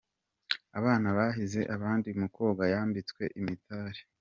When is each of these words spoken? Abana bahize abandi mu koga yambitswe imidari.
Abana 0.79 1.07
bahize 1.17 1.61
abandi 1.75 2.09
mu 2.19 2.27
koga 2.35 2.63
yambitswe 2.73 3.23
imidari. 3.39 4.01